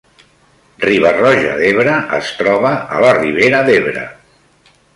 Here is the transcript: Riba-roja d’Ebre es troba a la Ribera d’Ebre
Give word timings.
Riba-roja 0.85 1.51
d’Ebre 1.59 1.93
es 2.19 2.31
troba 2.39 2.73
a 2.97 3.05
la 3.07 3.13
Ribera 3.21 3.61
d’Ebre 3.69 4.09